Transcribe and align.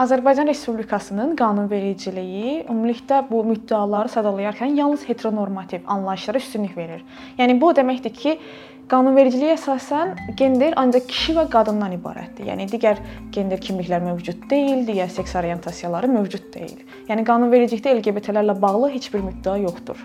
Azərbaycan 0.00 0.48
Respublikasının 0.48 1.34
qanunvericiliyi 1.36 2.62
ümumilikdə 2.62 3.18
bu 3.28 3.42
müddəaları 3.44 4.08
sadalayarkən 4.08 4.72
yalnız 4.78 5.02
heteronormativ 5.04 5.82
anlayışlara 5.92 6.40
üstünlük 6.40 6.76
verir. 6.76 7.02
Yəni 7.36 7.58
bu 7.60 7.68
o 7.68 7.74
deməkdir 7.76 8.14
ki, 8.16 8.32
qanunvericiliyə 8.88 9.58
əsasən 9.58 10.14
gender 10.40 10.78
ancaq 10.80 11.04
kişi 11.10 11.36
və 11.36 11.44
qadından 11.52 11.98
ibarətdir. 11.98 12.48
Yəni 12.48 12.70
digər 12.72 13.02
gender 13.36 13.60
kimliklər 13.60 14.00
mövcud 14.06 14.48
deyil, 14.48 14.86
digər 14.88 15.12
seks 15.12 15.36
orientasiyaları 15.36 16.08
mövcud 16.16 16.48
deyil. 16.54 16.80
Yəni 17.10 17.26
qanunvericilikdə 17.28 17.92
LGBT-lərlə 17.98 18.56
bağlı 18.62 18.94
heç 18.96 19.12
bir 19.12 19.26
müddəa 19.28 19.60
yoxdur. 19.66 20.00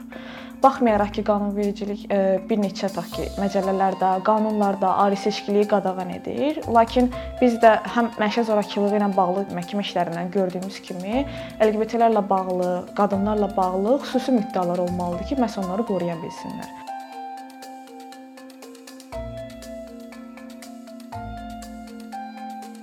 Baxmayaraq 0.64 1.12
ki, 1.18 1.24
qanunvericilik 1.28 2.06
e, 2.12 2.20
bir 2.50 2.60
neçə 2.62 2.90
tutaq 2.90 3.12
ki, 3.16 3.28
məcəllələrdə, 3.42 4.12
qanunlarda 4.28 4.94
ali 5.04 5.20
seçkiliyi 5.20 5.68
qadağan 5.72 6.16
edir. 6.18 6.62
Lakin 6.78 7.12
biz 7.41 7.59
də 7.64 7.76
həm 7.95 8.12
məişət 8.22 8.50
zorakılığı 8.50 9.00
ilə 9.02 9.12
bağlı 9.18 9.45
məhkəmə 9.58 9.86
işlərindən 9.86 10.34
gördüyümüz 10.36 10.81
kimi 10.88 11.26
LGBT-lərlə 11.59 12.26
bağlı, 12.30 12.73
qadınlarla 12.98 13.52
bağlı 13.58 14.00
xüsusi 14.08 14.40
müddəalar 14.40 14.84
olmalıdır 14.88 15.31
ki, 15.31 15.41
məhz 15.45 15.62
onları 15.64 15.88
qoruya 15.91 16.20
bilsinlər. 16.23 16.95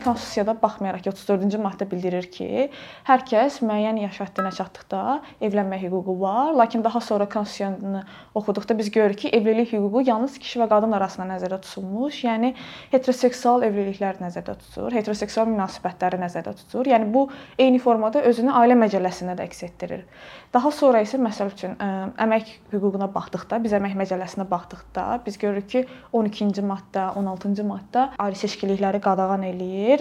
Konstitusiyada 0.02 0.54
baxmayaraq 0.62 1.04
ki, 1.04 1.10
34-cü 1.12 1.58
maddə 1.62 1.86
bildirir 1.90 2.26
ki, 2.32 2.68
hər 3.06 3.24
kəs 3.28 3.60
müəyyən 3.62 4.00
yaş 4.02 4.18
həddinə 4.24 4.50
çatdıqda 4.56 5.02
evlənmək 5.46 5.84
hüququ 5.86 6.16
var, 6.20 6.52
lakin 6.58 6.84
daha 6.84 7.00
sonra 7.00 7.28
konstitusiyanı 7.28 8.02
oxuduqda 8.34 8.78
biz 8.78 8.90
görürük 8.90 9.18
ki, 9.18 9.28
evlilik 9.38 9.72
hüququ 9.72 10.02
yalnız 10.08 10.38
kişi 10.42 10.62
və 10.62 10.68
qadın 10.72 10.96
arasında 10.98 11.28
nəzərdə 11.34 11.60
tutulmuş, 11.66 12.22
yəni 12.26 12.52
heteroseksual 12.92 13.66
evliliklər 13.68 14.18
nəzərdə 14.24 14.56
tutulur, 14.64 14.92
heteroseksual 14.98 15.50
münasibətləri 15.52 16.18
nəzərdə 16.22 16.56
tutulur. 16.62 16.90
Yəni 16.92 17.10
bu 17.14 17.26
eyni 17.58 17.78
formada 17.82 18.22
özünü 18.26 18.54
ailə 18.62 18.78
məcəlləsində 18.82 19.36
də 19.38 19.46
əks 19.46 19.62
etdirir. 19.68 20.06
Daha 20.52 20.70
sonra 20.74 21.00
isə 21.04 21.16
məsəl 21.22 21.52
üçün 21.54 21.78
əmək 22.20 22.50
hüququna 22.72 23.08
baxdıqda, 23.12 23.60
biz 23.64 23.72
əmək 23.78 23.94
məcəlləsinə 24.02 24.44
baxdıqda 24.50 25.04
biz 25.26 25.38
görürük 25.40 25.68
ki, 25.72 25.84
12-ci 26.12 26.64
maddə, 26.66 27.06
16-cı 27.20 27.64
maddə 27.64 28.08
ali 28.20 28.36
seçkilikləri 28.36 29.00
qadağan 29.04 29.46
eləyir. 29.48 29.91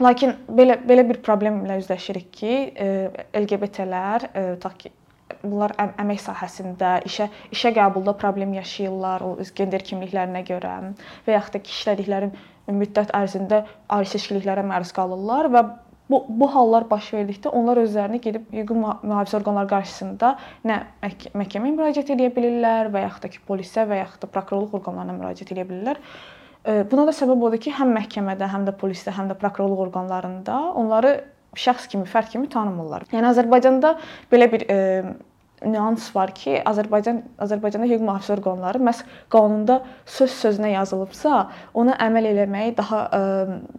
Lakin 0.00 0.32
belə 0.48 0.78
belə 0.88 1.04
bir 1.08 1.18
problemlə 1.24 1.76
üzləşirik 1.82 2.30
ki, 2.32 2.54
LGBT-lər 3.36 4.24
tutaq 4.32 4.78
ki, 4.80 4.92
bunlar 5.42 5.74
əmək 5.80 6.22
sahəsində, 6.24 6.94
işə 7.08 7.28
işə 7.54 7.72
qəbulda 7.76 8.14
problem 8.20 8.54
yaşayırlar, 8.56 9.24
o 9.24 9.36
gender 9.56 9.84
kimliklərinə 9.84 10.42
görə 10.48 10.72
və 11.26 11.36
yaxud 11.36 11.58
da 11.58 11.62
ki, 11.66 11.76
işlədikləri 11.76 12.30
müddət 12.80 13.12
ərzində 13.16 13.64
ali 13.92 14.08
seçkiliklərə 14.08 14.64
məruz 14.66 14.92
qalırlar 14.96 15.50
və 15.52 15.64
bu 16.10 16.24
bu 16.28 16.48
hallar 16.54 16.88
baş 16.90 17.12
verdikdə 17.14 17.52
onlar 17.60 17.78
özlərini 17.84 18.20
gedib 18.24 18.50
hüquqi 18.54 18.78
mühafizə 18.80 19.38
orqanları 19.38 19.70
qarşısında 19.70 20.32
nə 20.66 20.80
məhkəməyə 21.04 21.76
müraciət 21.76 22.12
edə 22.16 22.32
bilirlər 22.34 22.90
və 22.94 23.04
yaxud 23.06 23.26
da 23.26 23.32
ki, 23.36 23.42
polisə 23.46 23.86
və 23.86 24.00
yaxud 24.02 24.24
da 24.24 24.32
prokurorluq 24.34 24.80
orqanlarına 24.80 25.18
müraciət 25.20 25.54
edə 25.54 25.68
bilirlər. 25.68 26.00
Buna 26.64 27.06
da 27.08 27.12
səbəb 27.16 27.40
odur 27.48 27.60
ki, 27.62 27.72
həm 27.72 27.94
məhkəmədə, 27.96 28.48
həm 28.52 28.66
də 28.68 28.74
polisdə, 28.76 29.14
həm 29.16 29.30
də 29.30 29.36
prokurorluq 29.40 29.86
orqanlarında 29.86 30.58
onları 30.76 31.14
şəxs 31.56 31.88
kimi, 31.90 32.04
fərd 32.04 32.28
kimi 32.34 32.50
tanımırlar. 32.52 33.06
Yəni 33.14 33.30
Azərbaycanda 33.30 33.94
belə 34.32 34.50
bir 34.52 34.66
e, 34.68 34.76
nüans 35.66 36.06
var 36.14 36.32
ki, 36.34 36.56
Azərbaycan 36.66 37.20
Azərbaycanda 37.42 37.88
hüquq 37.90 38.04
mühafizə 38.04 38.36
orqanları 38.36 38.80
məhz 38.82 39.02
qanunda 39.32 39.80
söz 40.08 40.32
sözünə 40.32 40.72
yazılıbsa, 40.72 41.42
ona 41.76 41.96
əməl 42.06 42.30
eləməyi 42.30 42.74
daha 42.78 43.00
ə, 43.12 43.20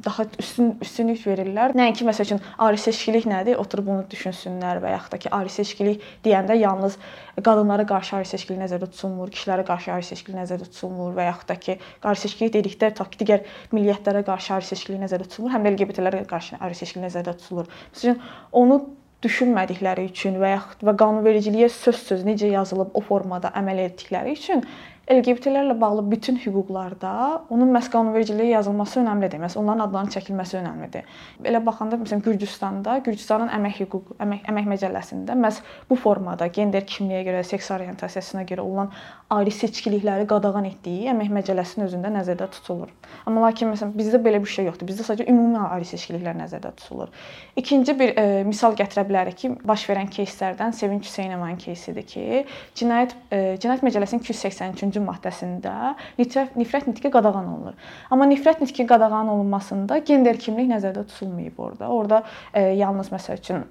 daha 0.05 0.27
üstün 0.41 0.75
üstünlük 0.85 1.25
verirlər. 1.25 1.75
Nəinki 1.77 2.05
məsəl 2.07 2.29
üçün 2.29 2.43
ali 2.61 2.77
seçkilik 2.81 3.25
nədir? 3.29 3.57
Oturub 3.61 3.89
bunu 3.89 4.05
düşünsünlər 4.11 4.81
və 4.83 4.93
yaxud 4.95 5.15
da 5.15 5.21
ki, 5.25 5.33
ali 5.33 5.49
seçkilik 5.53 6.05
deyəndə 6.25 6.59
yalnız 6.61 6.99
qadınlara 7.41 7.85
qarşı 7.89 8.17
ali 8.19 8.29
seçkilik 8.29 8.61
nəzərdə 8.61 8.91
tutulmur, 8.91 9.33
kişilərə 9.33 9.65
qarşı 9.65 9.93
ali 9.95 10.05
seçkilik 10.05 10.37
nəzərdə 10.41 10.69
tutulmur 10.69 11.17
və 11.17 11.27
yaxud 11.31 11.49
da 11.49 11.59
ki, 11.65 11.77
ali 12.05 12.23
seçkilik 12.23 12.53
dedikdə 12.59 12.93
tutaq 12.93 13.13
ki, 13.15 13.21
digər 13.23 13.45
milliyyətlərə 13.73 14.25
qarşı 14.27 14.57
ali 14.57 14.69
seçkilik 14.69 15.01
nəzərdə 15.05 15.29
tutulmur, 15.29 15.55
həm 15.55 15.65
də 15.65 15.75
LGBT-lərə 15.75 16.25
qarşı 16.29 16.61
ali 16.61 16.77
seçkilik 16.77 17.07
nəzərdə 17.07 17.37
tutulur. 17.39 17.71
Məsələn, 17.95 18.19
onu 18.61 18.81
düşünmədikləri 19.23 20.07
üçün 20.09 20.39
və 20.41 20.55
yaxud 20.55 20.85
və 20.87 20.95
qanunvericiliyə 21.01 21.69
söz-söz 21.73 22.23
necə 22.27 22.49
yazılıb 22.51 22.95
o 22.97 23.03
formada 23.05 23.53
əməl 23.57 23.83
etdikləri 23.85 24.33
üçün 24.37 24.65
LGBT-lərlə 25.10 25.80
bağlı 25.80 26.02
bütün 26.10 26.34
hüquqlarda 26.42 27.10
onun 27.54 27.70
məhz 27.70 27.86
qanunvericiliyə 27.92 28.56
yazılması 28.56 28.98
önəmlidir. 29.04 29.38
Məhz 29.38 29.54
onların 29.60 29.84
adlarının 29.84 30.10
çəkilməsi 30.10 30.56
önəmlidir. 30.58 31.04
Belə 31.44 31.60
baxanda 31.66 31.94
məsələn 32.00 32.24
Gürcüstanda, 32.24 32.96
Gürcüstanın 33.06 33.52
əmək 33.54 33.78
hüquq, 33.84 34.16
əmək, 34.24 34.42
əmək 34.50 34.66
məcəlləsində 34.72 35.36
məhz 35.38 35.60
bu 35.86 35.98
formada 36.02 36.48
gender 36.50 36.82
kimliyə 36.90 37.22
görə, 37.28 37.44
seks 37.46 37.70
orientasiyasına 37.76 38.42
görə 38.50 38.66
olan 38.66 38.90
ayrı 39.30 39.50
seçkilikləri 39.54 40.26
qadağan 40.30 40.66
etdiyi 40.72 41.12
əmək 41.14 41.30
məcəlləsinin 41.38 41.86
özündə 41.86 42.10
nəzərdə 42.14 42.46
tutulur. 42.58 42.90
Amma 43.26 43.46
lakin 43.46 43.70
məsələn 43.72 43.94
bizdə 43.94 44.20
belə 44.22 44.42
bir 44.42 44.50
şey 44.50 44.66
yoxdur. 44.72 44.90
Bizdə 44.90 45.06
sadəcə 45.06 45.26
ümumi 45.30 45.62
ayrı 45.62 45.86
seçkiliklər 45.86 46.34
nəzərdə 46.38 46.74
tutulur. 46.82 47.14
İkinci 47.58 47.94
bir 47.98 48.14
e, 48.18 48.26
misal 48.46 48.74
gətirə 48.78 49.06
bilərik 49.08 49.38
ki, 49.40 49.52
baş 49.66 49.86
verən 49.90 50.10
кейslərdən 50.14 50.74
Sevinç 50.78 51.06
Hüseynovanın 51.10 51.58
кейsidir 51.62 52.06
ki, 52.06 52.44
cinayət 52.78 53.16
e, 53.30 53.40
cinayət 53.62 53.82
məcəlləsinin 53.86 54.22
283-cü 54.22 54.99
maddəsində 55.07 55.73
nifrət, 56.19 56.55
nifrət 56.59 56.87
nitqi 56.89 57.11
qadağan 57.13 57.49
olunur. 57.51 57.75
Amma 58.13 58.27
nifrət 58.29 58.63
nitqi 58.63 58.85
qadağan 58.89 59.29
olunmasında 59.33 60.01
gender 60.07 60.39
kimlik 60.41 60.69
nəzərdə 60.71 61.05
tutulmayıb 61.09 61.59
orada. 61.59 61.91
Orada 61.91 62.23
e, 62.53 62.71
yalnız 62.79 63.11
məsəl 63.13 63.41
üçün 63.41 63.67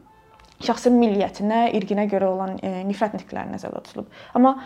şəxsin 0.60 0.96
milliyyətinə, 1.00 1.66
irqinə 1.78 2.06
görə 2.10 2.28
olan 2.34 2.58
e, 2.62 2.80
nifrət 2.88 3.16
nitqləri 3.16 3.54
nəzərdə 3.54 3.84
tutulub. 3.86 4.10
Amma 4.36 4.56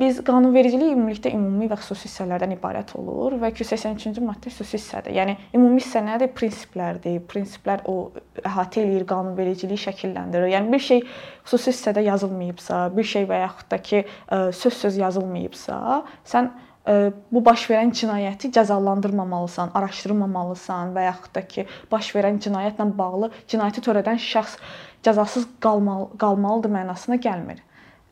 biz 0.00 0.18
qanunvericilik 0.26 0.92
ümumilikdə 0.94 1.30
ümumi 1.36 1.68
və 1.70 1.76
xüsusi 1.78 2.08
hissələrdən 2.08 2.54
ibarət 2.56 2.94
olur 2.98 3.36
və 3.42 3.50
283-cü 3.54 4.22
maddə 4.24 4.50
xüsusi 4.50 4.78
hissədir. 4.78 5.14
Yəni 5.18 5.36
ümumi 5.54 5.82
hissə 5.82 6.02
nədir? 6.04 6.32
Prinsiplərdir. 6.36 7.20
Prinsiplər 7.30 7.84
o 7.90 7.96
əhatə 8.42 8.82
eləyir, 8.82 9.06
qanunvericiliyi 9.10 9.80
şəkilləndirir. 9.84 10.50
Yəni 10.54 10.72
bir 10.74 10.84
şey 10.88 11.02
xüsusi 11.44 11.72
hissədə 11.72 12.04
yazılmayıbsa, 12.08 12.84
bir 12.96 13.10
şey 13.14 13.28
və 13.30 13.42
yaxud 13.44 13.70
da 13.70 13.80
ki, 13.90 14.04
söz-söz 14.60 14.98
yazılmayıbsa, 15.02 15.80
sən 16.32 16.50
bu 17.32 17.40
baş 17.44 17.68
verən 17.70 17.92
cinayəti 17.96 18.50
cəzalandırmamalısan, 18.56 19.70
araşdırmamalısan 19.78 20.90
və 20.96 21.06
yaxud 21.06 21.36
da 21.36 21.44
ki, 21.48 21.66
baş 21.92 22.10
verən 22.16 22.40
cinayətlə 22.44 22.90
bağlı 22.98 23.30
cinayəti 23.48 23.84
törədən 23.86 24.20
şəxs 24.20 24.58
cəzasız 25.04 25.46
qalmalı, 25.64 26.10
qalmalıdır 26.20 26.74
mənasına 26.74 27.20
gəlmir. 27.24 27.62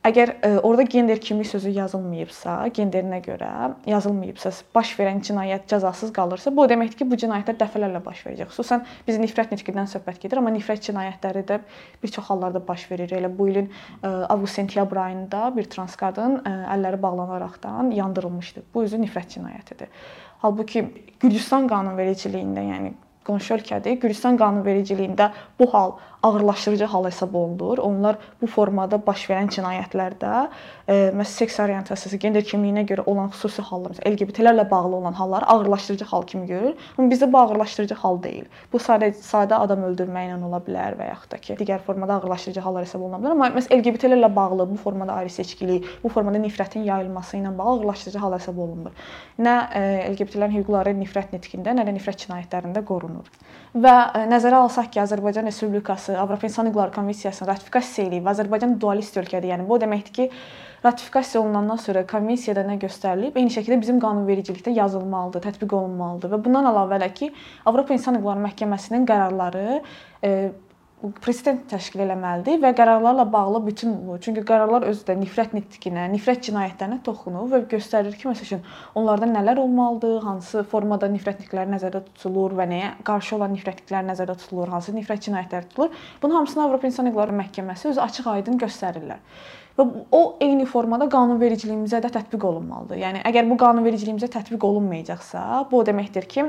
Əgər 0.02 0.30
ə, 0.32 0.38
e, 0.42 0.58
orada 0.66 0.82
gender 0.90 1.20
kimlik 1.22 1.46
sözü 1.46 1.70
yazılmayıbsa, 1.76 2.56
genderinə 2.74 3.20
görə 3.22 3.50
yazılmayıbsa, 3.86 4.50
baş 4.74 4.96
verən 4.98 5.20
cinayət 5.22 5.68
cəzasız 5.70 6.10
qalırsa, 6.16 6.50
bu 6.56 6.64
o 6.64 6.66
deməkdir 6.72 6.98
ki, 6.98 7.06
bu 7.06 7.18
cinayətlər 7.22 7.60
dəfələrlə 7.60 8.00
baş 8.02 8.24
verəcək. 8.26 8.50
Xüsusən 8.50 8.82
biz 9.06 9.20
nifrət 9.22 9.54
nitqidən 9.54 9.86
söhbət 9.92 10.18
gedir, 10.24 10.40
amma 10.40 10.50
nifrət 10.56 10.82
cinayətləri 10.88 11.44
də 11.46 11.60
bir 12.02 12.14
çox 12.16 12.32
hallarda 12.32 12.64
baş 12.66 12.88
verir. 12.90 13.14
Elə 13.14 13.30
bu 13.30 13.46
ilin 13.52 13.70
e, 13.70 14.10
avqust-sentyabr 14.10 15.02
ayında 15.04 15.44
bir 15.54 15.70
trans 15.70 15.94
qadın 16.00 16.40
ə, 16.40 16.42
e, 16.50 16.66
əlləri 16.74 16.98
bağlanaraqdan 17.06 17.94
yandırılmışdı. 17.94 18.66
Bu 18.74 18.82
özü 18.88 18.98
nifrət 19.04 19.36
cinayətidir. 19.36 19.94
Halbuki 20.42 20.88
Gürcüstan 21.22 21.70
qanunvericiliyində, 21.70 22.66
yəni 22.72 22.94
qonşu 23.26 23.54
ölkədir. 23.54 24.00
Gürcüstan 24.02 24.34
qanunvericiliyində 24.40 25.30
bu 25.60 25.70
hal 25.70 25.94
ağırlaşdırıcı 26.22 26.84
hal 26.84 27.04
hesab 27.04 27.34
olunur. 27.34 27.78
Onlar 27.78 28.16
bu 28.42 28.46
formada 28.46 28.98
baş 29.06 29.24
verən 29.30 29.50
cinayətlərdə 29.50 30.32
e, 30.88 30.94
məsələn 30.94 31.24
seks 31.24 31.58
orientasiyası, 31.60 32.16
gender 32.22 32.44
kimliyinə 32.46 32.84
görə 32.86 33.04
olan 33.10 33.30
xüsusi 33.34 33.62
hallar, 33.62 33.96
LGBT-lərlə 34.06 34.68
bağlı 34.70 34.96
olan 34.96 35.12
halları 35.12 35.46
ağırlaşdırıcı 35.46 36.04
hal 36.04 36.22
kimi 36.22 36.46
görür. 36.46 36.74
Amma 36.98 37.10
bizdə 37.12 37.32
bu 37.32 37.38
ağırlaşdırıcı 37.38 37.94
hal 37.94 38.22
deyil. 38.22 38.44
Bu 38.72 38.78
sadə 38.78 39.12
sadə 39.19 39.58
adam 39.58 39.82
öldürməklə 39.90 40.38
ola 40.46 40.62
bilər 40.66 40.96
və 41.00 41.08
yaxud 41.10 41.32
da 41.32 41.40
ki, 41.42 41.56
digər 41.60 41.82
formada 41.86 42.20
ağırlaşdırıcı 42.20 42.60
hallar 42.60 42.86
hesab 42.86 43.02
oluna 43.02 43.20
bilər. 43.22 43.36
Amma 43.36 43.50
məsələn 43.56 43.82
LGBT-lərlə 43.82 44.30
bağlı 44.36 44.68
bu 44.70 44.76
formada 44.76 45.18
ayrı 45.18 45.30
seçkilik, 45.30 45.88
bu 46.04 46.08
formada 46.08 46.38
nifrətin 46.38 46.86
yayılması 46.86 47.36
ilə 47.36 47.56
bağlı 47.58 47.80
ağırlaşdırıcı 47.80 48.18
hal 48.18 48.38
hesab 48.38 48.58
olunmur. 48.58 48.94
Nə 49.38 49.56
e, 49.75 49.82
LGBT-lərin 50.12 50.56
hüquqları 50.60 50.94
nifrət 50.98 51.34
nitqində, 51.34 51.75
nə 51.75 51.86
də 51.88 51.96
nifrət 51.96 52.26
cinayətlərində 52.26 52.84
qorunur. 52.86 53.28
Və 53.75 53.94
e, 54.14 54.25
nəzərə 54.30 54.62
alsaq 54.62 54.90
ki, 54.92 55.00
Azərbaycan 55.02 55.48
Respublikası 55.48 56.12
Avropa 56.19 56.47
İnsan 56.47 56.67
Hüquqları 56.67 56.93
Konvensiyasını 56.93 57.49
ratifikasiya 57.49 58.09
edib, 58.09 58.26
Azərbaycan 58.32 58.75
dualist 58.81 59.17
ölkədir. 59.17 59.53
Yəni 59.53 59.69
bu 59.69 59.76
o 59.76 59.81
deməkdir 59.82 60.14
ki, 60.17 60.29
ratifikasiya 60.85 61.43
olunandan 61.43 61.79
sonra 61.82 62.03
konvensiyada 62.06 62.64
nə 62.67 62.79
göstərilib, 62.82 63.38
eyni 63.38 63.55
şəkildə 63.55 63.79
bizim 63.81 64.00
qanunvericilikdə 64.03 64.75
yazılmalıdır, 64.76 65.47
tətbiq 65.47 65.76
olunmalıdır 65.79 66.35
və 66.35 66.43
bundan 66.44 66.69
əlavə 66.73 66.99
də 67.05 67.12
ki, 67.14 67.31
Avropa 67.67 67.94
İnsan 67.94 68.19
Hüquqları 68.19 68.44
Məhkəməsinin 68.49 69.06
qərarları 69.09 69.81
e, 70.25 70.35
president 71.22 71.64
təşkil 71.70 72.04
etməlidir 72.04 72.60
və 72.62 72.70
qərarlarla 72.78 73.25
bağlı 73.32 73.60
bütün 73.66 73.94
bu, 74.06 74.19
çünki 74.22 74.44
qərarlar 74.46 74.87
özü 74.90 75.06
də 75.08 75.16
nifrət 75.19 75.54
nitqinə, 75.56 76.04
nifrət 76.12 76.44
cinayətlərinə 76.49 77.00
toxunur 77.06 77.49
və 77.50 77.62
göstərir 77.72 78.14
ki, 78.19 78.28
məsələn, 78.31 78.62
onlarda 78.99 79.28
nələr 79.31 79.60
olmalıdır, 79.62 80.20
hansı 80.26 80.62
formada 80.70 81.08
nifrət 81.10 81.43
nitqləri 81.43 81.75
nəzərdə 81.75 82.04
tutulur 82.10 82.54
və 82.58 82.69
nəyə 82.70 82.93
qarşı 83.08 83.37
olan 83.38 83.54
nifrət 83.56 83.82
nitqləri 83.82 84.10
nəzərdə 84.12 84.38
tutulur, 84.44 84.70
hansı 84.76 84.94
nifrət 84.94 85.26
cinayətləri 85.28 85.70
tutulur. 85.72 86.02
Bunun 86.22 86.40
hamısını 86.40 86.64
Avropa 86.69 86.87
İnsan 86.87 87.10
Hüquqları 87.10 87.38
Məhkəməsi 87.43 87.93
özü 87.93 88.06
açıq-aydın 88.06 88.62
göstərirlər. 88.62 89.22
Və 89.78 89.87
o 90.12 90.22
eyni 90.44 90.66
formada 90.69 91.06
qanunvericiliyimizə 91.08 92.02
də 92.04 92.10
tətbiq 92.12 92.44
olunmalıdır. 92.44 92.99
Yəni 93.00 93.22
əgər 93.25 93.49
bu 93.49 93.56
qanunvericiliyimizə 93.62 94.28
tətbiq 94.34 94.66
olunmayacaqsa, 94.69 95.64
bu 95.70 95.81
o 95.81 95.87
deməkdir 95.88 96.28
ki, 96.28 96.44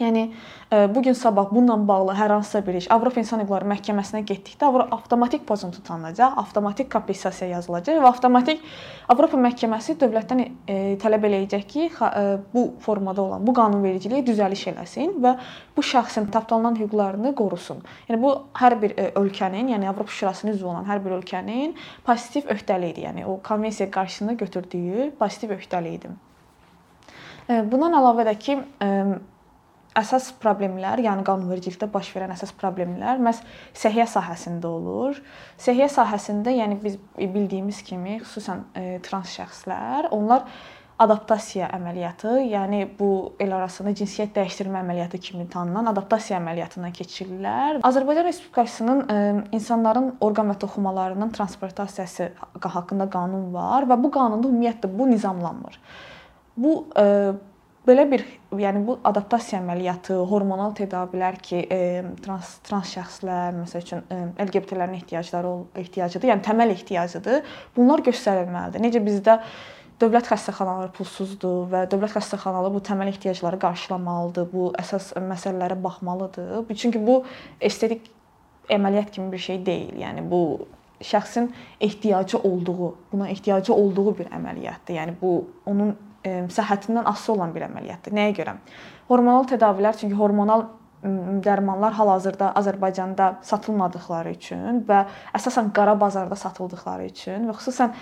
Yəni 0.00 0.32
e, 0.72 0.94
bu 0.94 1.02
gün 1.02 1.12
sabah 1.12 1.50
bununla 1.50 1.88
bağlı 1.88 2.12
hər 2.16 2.32
hansısa 2.32 2.66
bir 2.66 2.74
iş 2.74 2.90
Avropa 2.90 3.20
İnsan 3.20 3.42
Hüquqları 3.42 3.68
Məhkəməsinə 3.68 4.22
getdikdə 4.24 4.70
avtomatik 4.90 5.44
pozuntu 5.46 5.82
tanınacaq, 5.84 6.38
avtomatik 6.40 6.88
kompensasiya 6.92 7.50
yazılacaq 7.50 8.00
və 8.00 8.08
avtomatik 8.08 8.62
Avropa 9.12 9.36
Məhkəməsi 9.36 9.98
dövlətdən 10.00 10.40
e, 10.42 10.76
tələb 11.02 11.26
eləyəcək 11.28 11.66
ki, 11.68 11.90
e, 12.08 12.22
bu 12.54 12.64
formada 12.80 13.22
olan 13.22 13.44
bu 13.46 13.52
qanunvericiliyə 13.58 14.24
düzəliş 14.26 14.66
eləsin 14.72 15.12
və 15.20 15.34
bu 15.76 15.84
şəxsin 15.84 16.30
tapdalınan 16.32 16.78
hüquqlarını 16.80 17.34
qorusun. 17.36 17.84
Yəni 18.08 18.22
bu 18.22 18.32
hər 18.62 18.78
bir 18.80 18.96
ölkənin, 19.20 19.74
yəni 19.74 19.90
Avropa 19.92 20.12
Şurasının 20.12 20.54
üzvü 20.54 20.70
olan 20.72 20.88
hər 20.88 21.04
bir 21.04 21.18
ölkənin 21.18 21.76
pozitiv 22.06 22.48
öhdəliyidir. 22.48 23.10
Yəni 23.10 23.26
o 23.28 23.40
konvensiya 23.44 23.90
qarşısında 23.90 24.32
götürdüyü 24.40 25.10
pozitiv 25.18 25.52
öhdəliyidir. 25.58 26.16
Bundan 27.48 27.92
əlavə 27.98 28.24
də 28.24 28.36
ki, 28.38 28.56
əsas 29.98 30.30
problemlər, 30.42 31.02
yəni 31.04 31.24
qanunvericilikdə 31.26 31.88
baş 31.92 32.12
verən 32.16 32.32
əsas 32.34 32.54
problemlər 32.58 33.20
məhz 33.22 33.42
səhiyyə 33.76 34.06
sahəsində 34.10 34.68
olur. 34.68 35.18
Səhiyyə 35.60 35.88
sahəsində, 35.92 36.54
yəni 36.56 36.78
biz 36.82 36.98
bildiyimiz 37.18 37.82
kimi, 37.86 38.20
xüsusən 38.22 38.64
e, 38.78 38.86
trans 39.04 39.34
şəxslər, 39.36 40.08
onlar 40.16 40.46
adaptasiya 41.02 41.68
əməliyyatı, 41.74 42.34
yəni 42.46 42.82
bu 42.98 43.10
el 43.42 43.52
arasında 43.56 43.94
cinsiyyət 43.98 44.34
dəyişdirmə 44.36 44.82
əməliyyatı 44.84 45.18
kimi 45.24 45.46
tanınan 45.50 45.90
adaptasiya 45.90 46.38
əməliyyatından 46.38 46.94
keçirirlər. 46.96 47.80
Azərbaycan 47.88 48.28
Respublikasının 48.28 49.02
ə, 49.02 49.16
e, 49.16 49.32
insanların 49.58 50.12
orqan 50.22 50.52
və 50.52 50.58
toxumalarının 50.62 51.32
transportasiyası 51.36 52.30
haqqında 52.62 53.08
qanun 53.12 53.50
var 53.54 53.88
və 53.90 53.98
bu 54.02 54.12
qanunda 54.14 54.50
ümumiyyətlə 54.52 54.92
bu 54.98 55.08
nizamlanmır. 55.10 55.80
Bu 56.56 56.76
ə, 56.92 57.02
e, 57.02 57.32
Belə 57.82 58.04
bir, 58.06 58.22
yəni 58.54 58.84
bu 58.86 58.94
adaptasiya 59.08 59.58
əməliyyatı, 59.58 60.14
hormonal 60.30 60.70
tədavilər 60.78 61.38
ki, 61.42 61.64
e, 61.66 61.78
trans 62.22 62.52
trans 62.62 62.92
şəxslər, 62.94 63.56
məsəl 63.56 63.82
üçün 63.82 64.04
e, 64.06 64.18
LGBT-lərin 64.44 65.00
ehtiyacları 65.00 65.50
ehtiyacıdır, 65.82 66.28
yəni 66.30 66.44
təməl 66.46 66.74
ehtiyacıdır. 66.76 67.56
Bunlar 67.74 68.04
göstərilməlidir. 68.06 68.84
Necə 68.86 69.02
bizdə 69.02 69.34
dövlət 69.98 70.30
xəstəxanaları 70.30 70.92
pulsuzdur 70.94 71.66
və 71.72 71.80
dövlət 71.90 72.14
xəstəxanaları 72.20 72.76
bu 72.76 72.84
təməl 72.86 73.10
ehtiyacları 73.10 73.58
qarşılamalıdır, 73.66 74.46
bu 74.54 74.68
əsas 74.78 75.10
məsələlərə 75.18 75.80
baxmalıdır. 75.82 76.62
Çünki 76.70 77.02
bu 77.02 77.24
estetik 77.58 78.06
əməliyyat 78.70 79.10
kimi 79.10 79.34
bir 79.34 79.42
şey 79.48 79.58
deyil. 79.66 79.98
Yəni 80.04 80.22
bu 80.30 80.68
şəxsin 81.02 81.50
ehtiyacı 81.80 82.38
olduğu, 82.38 82.94
buna 83.12 83.28
ehtiyacı 83.34 83.74
olduğu 83.74 84.18
bir 84.22 84.30
əməliyyatdır. 84.38 85.00
Yəni 85.00 85.18
bu 85.22 85.34
onun 85.66 85.96
səhhətindən 86.24 87.08
asılı 87.10 87.36
olan 87.36 87.54
bir 87.54 87.66
əməliyyatdır. 87.68 88.14
Nəyə 88.14 88.36
görə? 88.36 88.56
Hormonal 89.08 89.48
tədavilər, 89.50 89.98
çünki 89.98 90.18
hormonal 90.18 90.68
dərmanlar 91.42 91.96
hal-hazırda 91.98 92.52
Azərbaycanda 92.60 93.28
satılmadıkları 93.42 94.36
üçün 94.36 94.84
və 94.86 95.00
əsasən 95.34 95.72
qara 95.74 95.96
bazarda 95.98 96.38
satıldıkları 96.38 97.08
üçün 97.10 97.48
və 97.50 97.56
xüsusən 97.58 97.96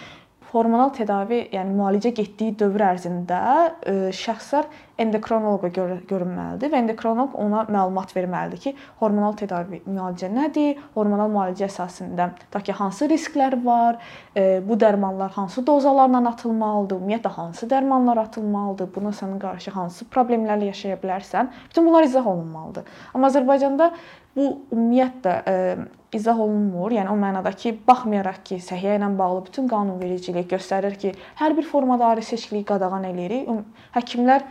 hormonal 0.51 0.91
tədavi, 0.95 1.45
yəni 1.55 1.75
müalicə 1.79 2.11
getdiyi 2.15 2.57
dövr 2.59 2.83
ərzində 2.91 3.41
e, 3.87 3.95
şəxslər 4.17 4.67
endokrinoloqa 5.01 5.71
görünməlidir 5.73 6.73
və 6.73 6.81
endokrinoloq 6.83 7.37
ona 7.41 7.63
məlumat 7.71 8.13
verməlidir 8.17 8.63
ki, 8.65 8.73
hormonal 9.01 9.37
tədavi 9.39 9.81
müalicə 9.87 10.29
nədir, 10.33 10.81
hormonal 10.97 11.31
müalicə 11.33 11.69
əsasında 11.69 12.29
ta 12.53 12.63
ki 12.67 12.75
hansı 12.77 13.09
risklər 13.11 13.57
var, 13.65 14.01
e, 14.35 14.61
bu 14.67 14.77
dərmanlar 14.81 15.33
hansı 15.39 15.65
dozalarla 15.67 16.21
atılmalıdır, 16.35 17.01
ümumiyyətlə 17.01 17.35
hansı 17.39 17.69
dərmanlar 17.71 18.25
atılmalıdır, 18.27 18.91
buna 18.95 19.15
sənin 19.17 19.39
qarşı 19.41 19.73
hansı 19.77 20.09
problemlərlə 20.13 20.73
yaşaya 20.73 20.99
bilərsən, 21.01 21.53
bütün 21.71 21.87
bunlar 21.87 22.09
izah 22.09 22.27
olunmalıdır. 22.27 22.91
Amma 23.15 23.31
Azərbaycanda 23.31 23.93
bu 24.37 24.47
ümumiyyətlə 24.73 25.35
ə, 25.41 25.55
e, 25.55 25.89
izah 26.17 26.39
olunmur. 26.43 26.95
Yəni 26.95 27.13
o 27.13 27.17
mənada 27.19 27.53
ki, 27.57 27.75
baxmayaraq 27.87 28.41
ki, 28.49 28.61
səhiyyə 28.65 28.99
ilə 28.99 29.11
bağlı 29.19 29.45
bütün 29.47 29.69
qanunvericilik 29.71 30.49
göstərir 30.51 30.97
ki, 31.01 31.15
hər 31.41 31.57
bir 31.59 31.69
formada 31.69 32.11
ayrı 32.11 32.25
seçkiliyi 32.27 32.67
qadağan 32.69 33.07
eləyirik. 33.11 33.51
Həkimlər 33.95 34.47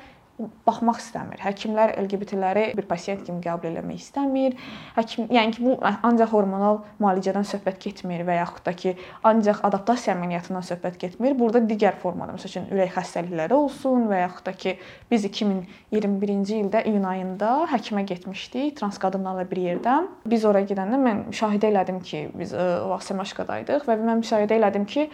baxmaq 0.68 1.00
istəmir. 1.02 1.42
Həkimlər 1.44 1.94
LGBT-ləri 2.00 2.66
bir 2.78 2.86
pasiyent 2.88 3.26
kimi 3.28 3.42
qəbul 3.44 3.76
etmək 3.82 4.00
istəmir. 4.00 4.56
Həkim, 4.96 5.28
yəni 5.36 5.56
ki, 5.56 5.64
bu 5.66 5.76
ancaq 5.84 6.32
hormonal 6.32 6.80
müalicədən 7.02 7.48
söhbət 7.50 7.80
getmir 7.84 8.24
və 8.28 8.38
yaxud 8.40 8.64
da 8.68 8.74
ki, 8.78 8.94
ancaq 9.28 9.60
adaptasiya 9.68 10.16
əməliyyatından 10.16 10.66
söhbət 10.70 11.00
getmir. 11.02 11.36
Burada 11.40 11.62
digər 11.68 12.00
formada, 12.00 12.36
məsəl 12.38 12.52
üçün 12.52 12.70
ürək 12.72 12.94
xəstəlikləri 12.96 13.58
olsun 13.58 14.08
və 14.12 14.22
yaxud 14.24 14.48
da 14.48 14.56
ki, 14.64 14.76
biz 15.12 15.28
2021-ci 15.28 16.62
ildə 16.64 16.86
iyun 16.88 17.10
ayında 17.12 17.52
həkimə 17.74 18.06
getmişdik 18.08 18.80
trans 18.80 19.02
qadınlarla 19.02 19.46
bir 19.50 19.64
yerdə. 19.66 20.00
Biz 20.30 20.48
ora 20.48 20.64
gedəndə 20.64 21.02
mən 21.04 21.28
müşahidə 21.34 21.74
elədim 21.74 22.00
ki, 22.06 22.30
biz 22.40 22.56
o 22.56 22.94
vaxt 22.94 23.12
Semaşqadaydıq 23.12 23.86
və 23.90 24.00
mən 24.00 24.24
müşahidə 24.24 24.60
elədim 24.62 24.88
ki, 24.88 25.10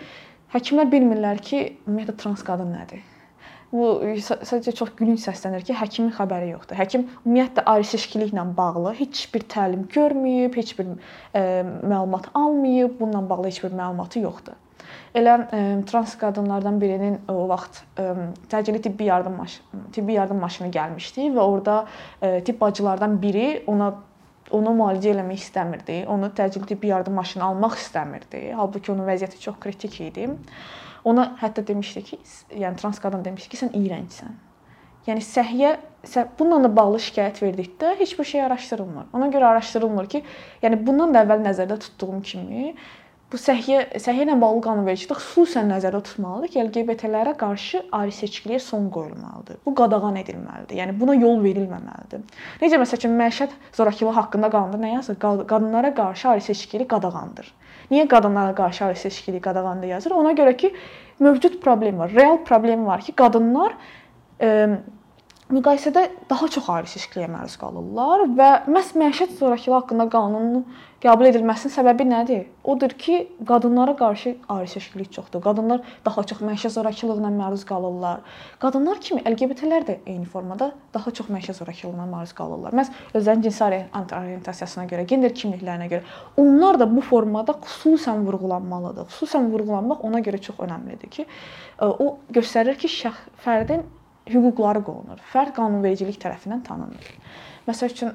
həkimlər 0.54 0.92
bilmirlər 0.92 1.42
ki, 1.42 1.66
ümumiyyətlə 1.88 2.18
trans 2.21 2.45
qadın 2.45 2.74
nədir 2.75 3.14
bu 3.75 4.16
sadəcə 4.24 4.74
çox 4.75 4.94
gülünc 5.00 5.22
səslənir 5.24 5.66
ki, 5.68 5.75
həkimin 5.75 6.13
xəbəri 6.16 6.51
yoxdur. 6.54 6.77
Həkim 6.80 7.07
ümumiyyətlə 7.25 7.66
ayrı 7.75 7.88
seçkiliklə 7.92 8.45
bağlı 8.57 8.94
heç 9.00 9.25
bir 9.33 9.48
təlim 9.51 9.86
görməyib, 9.92 10.56
heç 10.56 10.75
bir 10.80 10.94
e, 11.36 11.42
məlumat 11.83 12.31
almayıb, 12.33 13.00
bununla 13.00 13.25
bağlı 13.30 13.51
heç 13.51 13.63
bir 13.63 13.75
məlumatı 13.75 14.24
yoxdur. 14.24 14.57
Elə 15.16 15.36
e, 15.56 15.60
trans 15.88 16.16
qadınlardan 16.19 16.81
birinin 16.81 17.19
o 17.31 17.48
vaxt 17.50 17.83
e, 18.00 18.10
təcili 18.51 18.81
tibbi 18.81 19.07
yardım 19.12 19.38
maşını, 19.39 19.86
tibbi 19.95 20.18
yardım 20.18 20.42
maşını 20.44 20.71
gəlmişdi 20.75 21.30
və 21.36 21.44
orada 21.44 21.78
ə, 22.21 22.44
tibb 22.44 22.62
bacılardan 22.62 23.21
biri 23.21 23.63
ona 23.68 23.94
onu 24.54 24.75
müalicə 24.78 25.10
eləmək 25.16 25.42
istəmirdi. 25.42 26.01
Onu 26.12 26.30
təcili 26.38 26.68
tibbi 26.69 26.92
yardım 26.92 27.16
maşını 27.18 27.44
almaq 27.44 27.80
istəmirdi. 27.80 28.51
Halbuki 28.56 28.92
onun 28.94 29.07
vəziyyəti 29.07 29.39
çox 29.42 29.57
kritik 29.60 29.98
idi. 30.06 30.28
Ona 31.06 31.36
hətta 31.42 31.62
demişdi 31.68 32.04
ki, 32.04 32.18
yəni 32.57 32.81
trans 32.81 33.00
qadın 33.00 33.24
demişdi 33.25 33.52
ki, 33.54 33.62
sən 33.62 33.74
iyrəncsən. 33.78 34.36
Yəni 35.06 35.22
səhiyyə 35.22 35.72
bununla 36.40 36.66
da 36.66 36.75
bağlı 36.75 37.00
şikayət 37.07 37.42
verdikdə 37.44 37.94
heç 38.00 38.16
bir 38.19 38.26
şey 38.26 38.42
araşdırılmır. 38.47 39.12
Ona 39.14 39.28
görə 39.33 39.52
araşdırılmır 39.54 40.07
ki, 40.09 40.24
yəni 40.64 40.80
bundan 40.88 41.14
da 41.14 41.21
əvvəl 41.26 41.44
nəzərdə 41.45 41.78
tutduğum 41.83 42.24
kimi 42.26 42.74
bu 43.31 43.38
səhiyyə 43.42 44.00
səhiyyə 44.02 44.26
ilə 44.28 44.38
bağlı 44.42 44.64
qanunvericilik 44.66 45.19
xüsusən 45.21 45.69
nəzərdə 45.74 46.02
tutulmalıdır 46.07 46.52
ki, 46.54 46.64
LGBT-lərə 46.69 47.35
qarşı 47.38 47.83
ayrı 48.00 48.14
seçkiliyə 48.18 48.59
son 48.64 48.90
qoyulmalıdır. 48.94 49.59
Bu 49.66 49.74
qadağan 49.78 50.18
edilməlidir. 50.21 50.78
Yəni 50.80 50.97
buna 51.00 51.18
yol 51.18 51.42
verilməməlidir. 51.44 52.24
Necə 52.62 52.81
məsələn 52.81 53.18
məişət 53.21 53.54
zorakılığı 53.78 54.16
haqqında 54.19 54.50
qanunda 54.54 54.81
nə 54.81 54.94
yazır? 54.95 55.19
Qadınlara 55.21 55.94
qarşı 55.97 56.30
ayrı 56.33 56.45
seçkilik 56.50 56.90
qadağandır. 56.90 57.54
Niyə 57.92 58.07
qadınlara 58.07 58.56
qarşı 58.56 58.85
ayrı 58.85 58.99
seçkilik 58.99 59.44
qadağandır 59.44 59.87
yazır? 59.87 60.11
Ona 60.11 60.31
görə 60.31 60.57
ki, 60.57 60.73
mövcud 61.19 61.59
problem 61.61 61.99
var. 61.99 62.11
Real 62.15 62.37
problem 62.44 62.85
var 62.85 63.01
ki, 63.01 63.11
qadınlar 63.11 63.73
e, 64.42 64.69
müqayisədə 65.54 66.02
daha 66.25 66.47
çox 66.49 66.68
ayrı 66.73 66.90
seçkiliyə 66.90 67.28
məruz 67.30 67.54
qalırlar 67.61 68.23
və 68.33 68.49
məhz 68.66 68.95
məişət 68.97 69.35
zorakılığı 69.37 69.75
haqqında 69.75 70.06
qanunun 70.09 70.64
qəbul 71.04 71.28
edilməsinin 71.30 71.73
səbəbi 71.75 72.07
nədir? 72.09 72.45
Odur 72.66 72.95
ki, 72.97 73.19
qadınlara 73.45 73.94
qarşı 73.99 74.31
ayrı 74.49 74.68
seçkilik 74.71 75.11
çoxdur. 75.14 75.44
Qadınlar 75.45 75.83
daha 76.06 76.23
çox 76.31 76.40
məişət 76.42 76.73
zorakılığına 76.80 77.30
məruz 77.35 77.66
qalırlar. 77.69 78.23
Qadınlar 78.64 78.97
kimi 79.06 79.21
LGBT-lər 79.21 79.85
də 79.85 79.97
eyni 80.07 80.25
formada 80.25 80.71
daha 80.94 81.14
çox 81.14 81.30
məişət 81.30 81.59
zorakılığına 81.59 82.07
məruz 82.09 82.33
qalırlar. 82.40 82.73
Məs 82.73 82.90
özlərinin 83.14 83.45
cinsi 83.45 83.64
orientasiyasına 83.66 84.87
görə, 84.90 85.06
gender 85.06 85.35
kimliklərinə 85.35 85.92
görə 85.92 86.02
onlar 86.42 86.80
da 86.81 86.90
bu 86.90 87.04
formada 87.06 87.54
xüsusən 87.68 88.25
vurğulanmalıdır. 88.25 89.11
Xüsusən 89.14 89.52
vurğulanmaq 89.54 90.02
ona 90.09 90.23
görə 90.25 90.42
çox 90.42 90.57
əhəmilidir 90.66 91.14
ki, 91.19 91.28
o 91.85 92.16
göstərir 92.33 92.81
ki, 92.81 92.90
şəxs 92.90 93.30
fərdin 93.45 93.85
hüquqları 94.29 94.81
qorunur. 94.85 95.19
Fərd 95.31 95.53
qanunvericilik 95.57 96.17
tərəfindən 96.21 96.63
tanınır. 96.65 97.11
Məsəl 97.65 97.89
üçün 97.94 98.11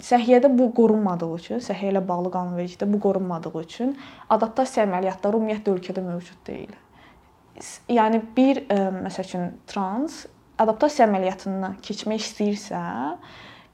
səhiyyədə 0.00 0.48
bu 0.56 0.70
qorunmadığı 0.76 1.28
üçün, 1.36 1.60
səhiyyə 1.64 1.92
ilə 1.92 2.02
bağlı 2.08 2.30
qanunvericilikdə 2.32 2.88
bu 2.92 3.00
qorunmadığı 3.04 3.52
üçün 3.60 3.96
adaptasiya 4.32 4.86
əməliyyatları 4.86 5.40
ümumiyyətlə 5.40 5.74
ölkədə 5.74 6.04
mövcud 6.04 6.40
deyil. 6.48 6.72
Yəni 7.92 8.22
bir 8.36 8.62
məsəl 9.04 9.28
üçün 9.28 9.50
trans 9.68 10.22
adaptasiya 10.60 11.08
əməliyyatından 11.08 11.76
keçmək 11.84 12.24
istəyirsə, 12.24 12.80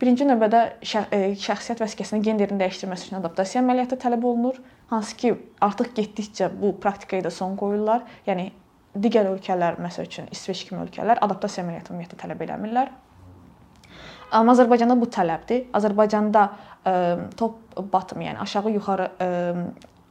birinci 0.03 0.27
növbədə 0.27 0.63
şəxsiyyət 0.83 1.83
vəsiqəsinin 1.85 2.25
genderin 2.27 2.59
dəyişdirilməsi 2.59 3.07
üçün 3.07 3.21
adaptasiya 3.21 3.63
əməliyyatı 3.63 4.01
tələb 4.03 4.27
olunur, 4.27 4.59
hansı 4.91 5.15
ki, 5.17 5.37
artıq 5.63 5.95
getdikcə 5.99 6.51
bu 6.59 6.75
praktikaya 6.83 7.29
da 7.29 7.31
son 7.31 7.55
qoyurlar. 7.59 8.03
Yəni 8.27 8.51
digər 8.95 9.31
ölkələr, 9.31 9.79
məsəl 9.81 10.09
üçün 10.09 10.29
İsveç 10.35 10.67
kimi 10.69 10.83
ölkələr 10.85 11.21
adaptasiya 11.25 11.65
əməliyyatı 11.65 11.95
ümumiyyətlə 11.95 12.19
tələb 12.21 12.45
eləmirlər. 12.47 12.93
Amma 14.33 14.55
Azərbaycanda 14.57 14.97
bu 15.01 15.09
tələbdir. 15.13 15.67
Azərbaycanda 15.77 16.45
ə, 16.89 16.95
top 17.37 17.59
bottom, 17.93 18.23
yəni 18.25 18.41
aşağı 18.45 18.73
yuxarı 18.77 19.09
ə, 19.21 19.31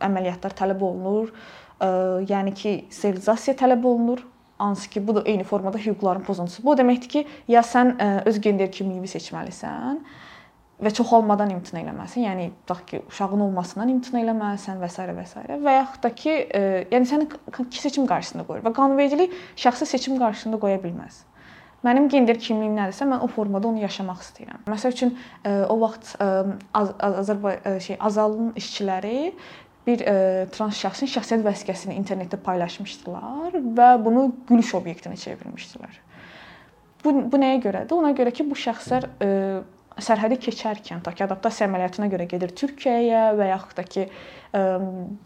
əməliyyatlar 0.07 0.57
tələb 0.57 0.83
olunur. 0.85 1.31
Ə, 1.81 1.89
yəni 2.29 2.53
ki, 2.57 2.75
sterilizasiya 2.93 3.57
tələb 3.61 3.85
olunur. 3.85 4.25
Hansı 4.61 4.89
ki, 4.93 5.01
bu 5.07 5.15
da 5.17 5.23
eyni 5.25 5.43
formada 5.43 5.81
hüquqların 5.81 6.25
pozuntusudur. 6.25 6.67
Bu 6.67 6.73
o 6.75 6.77
deməkdir 6.77 7.13
ki, 7.15 7.23
ya 7.49 7.63
sən 7.65 7.95
ə, 7.97 8.11
öz 8.29 8.41
gender 8.41 8.69
kimliyini 8.73 9.09
seçməlisən 9.09 10.01
və 10.81 10.91
çoxalmadan 10.97 11.51
imtina 11.53 11.81
eləməlisən. 11.83 12.25
Yəni 12.25 12.47
tutaq 12.63 12.85
ki, 12.89 13.01
uşağın 13.11 13.45
olmasından 13.47 13.91
imtina 13.93 14.21
eləməlisən 14.23 14.81
və 14.81 14.89
s. 14.89 15.07
və 15.17 15.25
s. 15.27 15.43
və 15.51 15.75
yaxud 15.77 16.05
da 16.05 16.13
ki, 16.21 16.37
ə, 16.47 16.63
yəni 16.93 17.09
səni 17.09 17.27
seçim 17.77 18.07
qarşısında 18.09 18.47
qoyur 18.49 18.65
və 18.65 18.73
qanunvericilik 18.77 19.35
şəxsi 19.55 19.89
seçim 19.93 20.17
qarşısında 20.21 20.59
qoya 20.61 20.81
bilməz. 20.81 21.25
Mənim 21.85 22.11
gender 22.13 22.37
kimliyim 22.37 22.75
nədirsə, 22.77 23.07
mən 23.09 23.23
o 23.25 23.27
formada 23.29 23.69
onu 23.71 23.81
yaşamaq 23.81 24.21
istəyirəm. 24.21 24.61
Məsəl 24.69 24.93
üçün 24.93 25.15
e, 25.45 25.53
o 25.65 25.79
vaxt 25.81 26.13
e, 26.21 26.27
Azərbaycan 26.77 27.79
şey 27.81 27.97
Azalın 27.99 28.51
işçiləri 28.61 29.31
bir 29.87 30.03
e, 30.05 30.13
trans 30.53 30.77
şəxsin 30.77 31.09
şəxsiyyət 31.09 31.45
vəsiqəsini 31.47 31.97
internetdə 31.97 32.37
paylaşmışdılar 32.45 33.57
və 33.77 33.89
bunu 34.05 34.27
gülüş 34.49 34.75
obyektinə 34.77 35.17
çevirmişdilər. 35.23 35.97
Bu 37.01 37.15
bu 37.33 37.41
nəyə 37.41 37.57
görədir? 37.63 37.97
Ona 37.97 38.13
görə 38.13 38.33
ki, 38.37 38.45
bu 38.45 38.57
şəxslər 38.61 39.09
ə, 39.17 39.31
sərhədi 40.03 40.37
keçərkən, 40.41 41.01
ta 41.05 41.13
ki 41.15 41.25
adaptasiya 41.25 41.67
əməliyyatına 41.69 42.09
görə 42.11 42.27
gedir 42.31 42.53
Türkiyəyə 42.57 43.23
və 43.37 43.49
yaxud 43.51 43.77
da 43.77 43.85
ki 43.87 44.07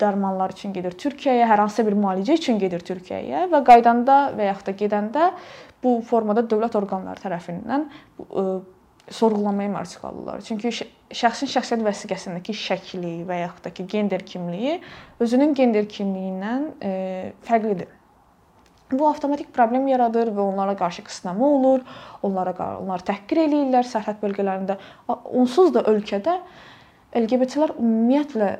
dərmanlar 0.02 0.54
üçün 0.54 0.76
gedir 0.76 0.94
Türkiyəyə, 1.02 1.48
hər 1.50 1.64
hansısa 1.64 1.86
bir 1.88 1.98
müalicə 1.98 2.38
üçün 2.38 2.60
gedir 2.62 2.84
Türkiyəyə 2.86 3.48
və 3.52 3.64
qaydanda 3.66 4.20
və 4.38 4.52
yaxud 4.52 4.70
da 4.70 4.76
gedəndə 4.84 5.30
bu 5.84 5.98
formada 6.06 6.46
dövlət 6.46 6.78
orqanları 6.78 7.24
tərəfindən 7.26 7.90
sorğulanmaya 9.16 9.70
məruz 9.70 9.98
qalırlar. 10.02 10.42
Çünki 10.46 10.72
şəxsin 10.74 11.50
şəxsiyyət 11.52 11.84
vəsiqəsindəki 11.86 12.56
şəkli 12.58 13.18
və 13.28 13.42
yaxud 13.44 13.68
da 13.68 13.74
ki 13.78 13.86
gender 13.92 14.26
kimliyi 14.26 14.80
özünün 15.22 15.54
gender 15.58 15.86
kimliyindən 15.90 16.72
fərqlidir. 17.46 17.92
Bu 18.92 19.08
avtomatik 19.10 19.50
problem 19.54 19.88
yaradır 19.90 20.30
və 20.36 20.44
onlara 20.44 20.76
qarşı 20.78 21.04
qısnama 21.08 21.48
olur, 21.48 21.82
onlara 22.24 22.54
onları 22.78 23.08
təhqir 23.08 23.42
eləyirlər 23.48 23.88
sərhəd 23.90 24.22
bölgələrində. 24.22 24.78
Onsuz 25.10 25.74
da 25.74 25.82
ölkədə 25.90 26.38
LGBT-lər 27.16 27.74
ümumiyyətlə 27.80 28.52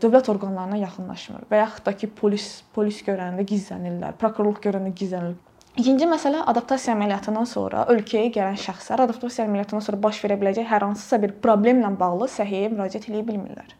dövlət 0.00 0.30
orqanlarına 0.32 0.78
yaxınlaşmır 0.84 1.48
və 1.50 1.60
yaxud 1.60 1.84
da 1.84 1.92
ki 1.92 2.08
polis 2.20 2.46
polis 2.72 3.02
görəndə 3.04 3.44
gizlənirlər, 3.48 4.14
prokurorluq 4.20 4.62
görəndə 4.64 4.94
gizlənirlər. 4.96 5.44
İkinci 5.78 6.08
məsələ 6.10 6.40
adaptasiya 6.50 6.94
əməliyyatından 6.96 7.46
sonra 7.46 7.84
ölkəyə 7.92 8.32
gələn 8.34 8.56
şəxslər 8.58 9.04
adaptasiya 9.04 9.44
əməliyyatından 9.46 9.84
sonra 9.84 10.00
baş 10.06 10.22
verə 10.24 10.38
biləcək 10.40 10.66
hər 10.66 10.86
hansısa 10.86 11.20
bir 11.22 11.36
problemlə 11.44 11.92
bağlı 12.00 12.26
səhiyyəyə 12.32 12.72
müraciət 12.72 13.10
edə 13.12 13.20
bilmirlər. 13.28 13.76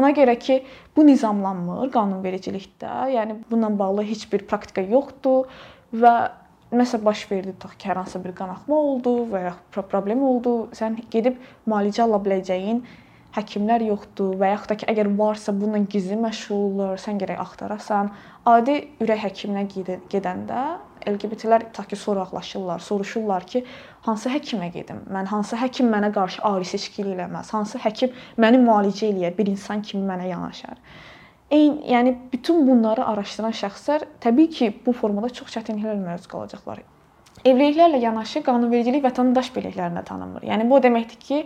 Ona 0.00 0.14
görə 0.16 0.36
ki, 0.40 0.62
bu 0.96 1.04
nizamlanmır 1.04 1.90
qanunvericilikdə. 1.92 2.92
Yəni 3.14 3.36
bununla 3.50 3.74
bağlı 3.78 4.06
heç 4.08 4.24
bir 4.32 4.46
praktika 4.48 4.80
yoxdur 4.80 5.50
və 5.92 6.14
nəsə 6.72 7.00
baş 7.04 7.26
verdi, 7.30 7.52
tutaq 7.56 7.76
ki, 7.76 7.90
hər 7.90 8.00
hansısa 8.00 8.22
bir 8.24 8.34
qanaxma 8.38 8.78
oldu 8.78 9.14
və 9.32 9.44
ya 9.48 9.54
problem 9.74 10.22
oldu, 10.24 10.54
sən 10.76 10.96
gedib 11.12 11.38
müalicə 11.68 12.04
ala 12.06 12.20
biləcəyin 12.22 12.84
həkimlər 13.36 13.84
yoxdur 13.86 14.34
və 14.40 14.52
yaxud 14.54 14.72
da 14.72 14.76
ki, 14.80 14.86
əgər 14.90 15.10
varsa 15.18 15.54
bununla 15.54 15.84
gizli 15.90 16.18
məşğul 16.18 16.56
olurlar, 16.56 17.00
sən 17.00 17.20
gərək 17.20 17.42
axtarasan. 17.44 18.10
Adi 18.50 18.76
ürək 19.02 19.24
həkiminə 19.26 19.66
gedəndə 20.10 20.64
LGBT-lər 21.06 21.68
ta 21.76 21.84
ki 21.88 21.96
soraqlaşırlar, 21.96 22.82
soruşurlar 22.84 23.46
ki, 23.48 23.64
hansı 24.06 24.32
həkimə 24.32 24.70
gedim? 24.74 25.04
Mən 25.12 25.30
hansı 25.30 25.56
həkim 25.60 25.88
mənə 25.92 26.12
qarşı 26.16 26.42
ayrı 26.50 26.68
seçkilik 26.74 27.14
eləməz? 27.16 27.54
Hansı 27.56 27.80
həkim 27.80 28.12
məni 28.40 28.60
müalicə 28.64 29.08
eləyə, 29.08 29.32
bir 29.38 29.48
insan 29.54 29.82
kimi 29.86 30.04
mənə 30.10 30.28
yanaşar? 30.32 30.76
Eyni, 31.50 31.80
yəni 31.90 32.14
bütün 32.32 32.66
bunları 32.68 33.06
araşdıran 33.10 33.56
şəxslər 33.62 34.06
təbii 34.22 34.50
ki, 34.54 34.72
bu 34.86 34.94
formada 34.94 35.32
çox 35.34 35.56
çətinliklərlə 35.56 36.04
məruz 36.04 36.28
qalacaqlar. 36.30 36.84
Evliliklərlə 37.40 37.96
yanaşı 38.02 38.42
qanunvericilik 38.44 39.00
vətəndaş 39.04 39.48
birliklərinə 39.54 40.02
tanınmır. 40.04 40.44
Yəni 40.44 40.66
bu 40.68 40.76
o 40.76 40.80
deməkdir 40.84 41.20
ki, 41.22 41.38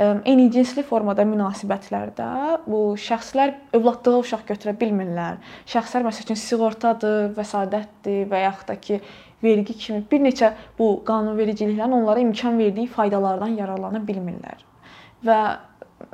eyni 0.00 0.48
cinsli 0.54 0.82
formada 0.86 1.22
münasibətlərdə 1.28 2.30
bu 2.66 2.80
şəxslər 2.98 3.54
övladlığa 3.78 4.24
uşaq 4.24 4.42
götürə 4.48 4.74
bilmirlər. 4.80 5.38
Şəxslər 5.70 6.08
məsəl 6.08 6.26
üçün 6.26 6.40
sığortadır, 6.42 7.30
vəsadətdir 7.38 8.26
və 8.32 8.42
yaxud 8.42 8.72
da 8.72 8.78
ki, 8.88 8.98
vergi 9.46 9.78
kimi 9.78 10.02
bir 10.10 10.26
neçə 10.26 10.50
bu 10.78 10.90
qanunvericiliklərin 11.06 11.94
onlara 12.00 12.26
imkan 12.26 12.58
verdiyi 12.58 12.90
faydalardan 12.90 13.54
yararlana 13.60 14.02
bilmirlər. 14.02 14.66
Və 15.26 15.40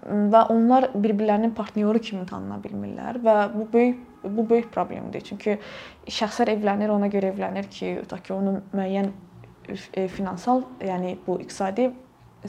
və 0.06 0.44
onlar 0.52 0.90
bir-birlərinin 0.94 1.54
partnyoru 1.56 1.98
kimi 2.02 2.22
tanına 2.28 2.60
bilmirlər 2.62 3.18
və 3.22 3.36
bu 3.54 3.66
böyük 3.72 4.11
bu 4.24 4.48
böyük 4.50 4.70
problemdir. 4.74 5.24
Çünki 5.26 5.58
şəxslər 6.06 6.54
evlənir, 6.56 6.92
ona 6.94 7.08
görə 7.12 7.32
evlənir 7.32 7.68
ki, 7.70 7.96
tutaq 8.04 8.24
ki, 8.28 8.34
onun 8.36 8.62
müəyyən 8.74 9.10
e, 9.68 10.06
finansal, 10.08 10.64
yəni 10.82 11.16
bu 11.26 11.38
iqtisadi 11.42 11.90